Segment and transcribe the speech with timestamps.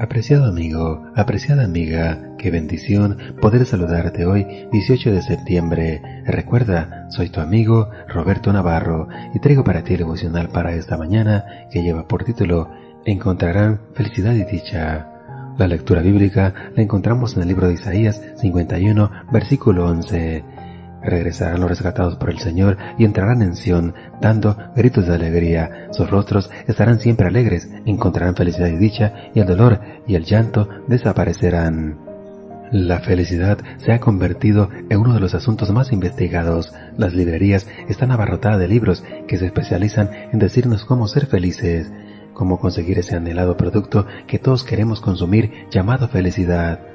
[0.00, 6.00] Apreciado amigo, apreciada amiga, qué bendición poder saludarte hoy 18 de septiembre.
[6.24, 11.44] Recuerda, soy tu amigo Roberto Navarro y traigo para ti el emocional para esta mañana
[11.70, 12.70] que lleva por título
[13.04, 15.06] Encontrarán felicidad y dicha.
[15.58, 20.42] La lectura bíblica la encontramos en el libro de Isaías 51, versículo 11.
[21.02, 25.88] Regresarán los rescatados por el Señor y entrarán en Sión, dando gritos de alegría.
[25.92, 30.68] Sus rostros estarán siempre alegres, encontrarán felicidad y dicha, y el dolor y el llanto
[30.88, 32.10] desaparecerán.
[32.70, 36.72] La felicidad se ha convertido en uno de los asuntos más investigados.
[36.96, 41.90] Las librerías están abarrotadas de libros que se especializan en decirnos cómo ser felices,
[42.32, 46.89] cómo conseguir ese anhelado producto que todos queremos consumir llamado felicidad.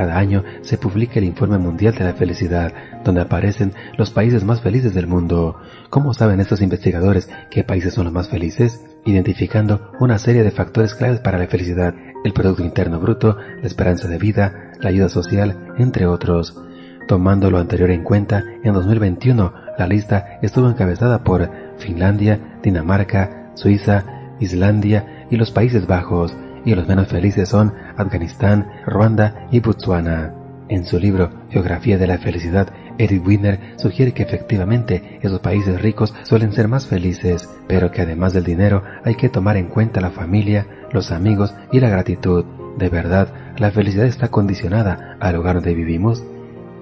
[0.00, 2.72] Cada año se publica el Informe Mundial de la Felicidad,
[3.04, 5.60] donde aparecen los países más felices del mundo.
[5.90, 8.82] ¿Cómo saben estos investigadores qué países son los más felices?
[9.04, 14.08] Identificando una serie de factores claves para la felicidad, el Producto Interno Bruto, la esperanza
[14.08, 16.58] de vida, la ayuda social, entre otros.
[17.06, 24.06] Tomando lo anterior en cuenta, en 2021 la lista estuvo encabezada por Finlandia, Dinamarca, Suiza,
[24.40, 26.34] Islandia y los Países Bajos,
[26.64, 30.34] y los menos felices son Afganistán, Ruanda y Botswana.
[30.68, 36.14] En su libro Geografía de la Felicidad, Eric Wiener sugiere que efectivamente esos países ricos
[36.22, 40.10] suelen ser más felices, pero que además del dinero hay que tomar en cuenta la
[40.10, 42.44] familia, los amigos y la gratitud.
[42.78, 46.22] ¿De verdad la felicidad está condicionada al lugar donde vivimos?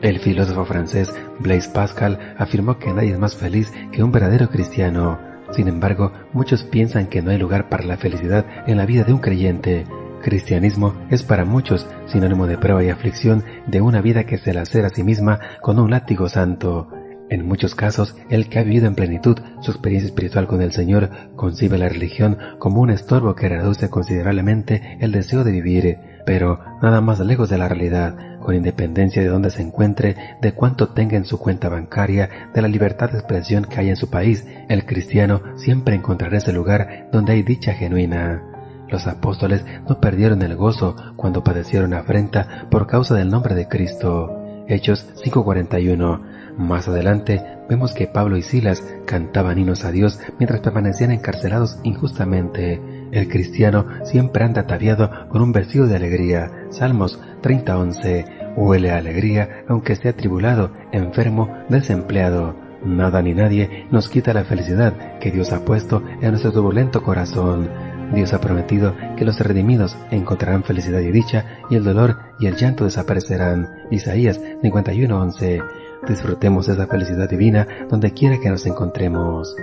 [0.02, 5.18] El filósofo francés Blaise Pascal afirmó que nadie es más feliz que un verdadero cristiano.
[5.51, 9.12] Sin embargo, muchos piensan que no hay lugar para la felicidad en la vida de
[9.12, 9.86] un creyente.
[10.23, 14.89] Cristianismo es para muchos sinónimo de prueba y aflicción de una vida que se lacera
[14.89, 16.89] a sí misma con un látigo santo.
[17.30, 21.11] En muchos casos, el que ha vivido en plenitud su experiencia espiritual con el Señor
[21.36, 27.01] concibe la religión como un estorbo que reduce considerablemente el deseo de vivir, pero nada
[27.01, 31.27] más lejos de la realidad, con independencia de dónde se encuentre, de cuánto tenga en
[31.27, 35.42] su cuenta bancaria, de la libertad de expresión que hay en su país, el cristiano
[35.57, 38.58] siempre encontrará ese lugar donde hay dicha genuina.
[38.89, 44.35] Los apóstoles no perdieron el gozo cuando padecieron afrenta por causa del nombre de Cristo.
[44.67, 46.21] Hechos 5:41.
[46.57, 52.81] Más adelante vemos que Pablo y Silas cantaban hinos a Dios mientras permanecían encarcelados injustamente.
[53.13, 56.51] El cristiano siempre anda ataviado con un versículo de alegría.
[56.70, 58.25] Salmos 30:11.
[58.57, 62.57] Huele a alegría aunque esté atribulado, enfermo, desempleado.
[62.85, 67.69] Nada ni nadie nos quita la felicidad que Dios ha puesto en nuestro turbulento corazón.
[68.14, 72.57] Dios ha prometido que los redimidos encontrarán felicidad y dicha, y el dolor y el
[72.57, 73.69] llanto desaparecerán.
[73.91, 75.63] Isaías 51:11.
[76.08, 79.55] Disfrutemos esa felicidad divina donde quiera que nos encontremos.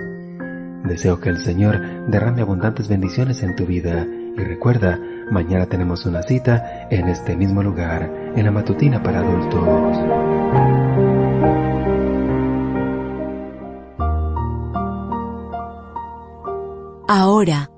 [0.84, 6.22] Deseo que el Señor derrame abundantes bendiciones en tu vida y recuerda, mañana tenemos una
[6.22, 9.96] cita en este mismo lugar, en la matutina para adultos.
[17.08, 17.70] Ahora